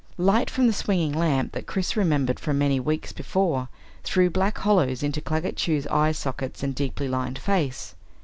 [0.17, 3.69] Light from the swinging lamp that Chris remembered from many weeks before
[4.03, 7.93] threw black hollows into Claggett Chew's eye sockets and deeply lined face.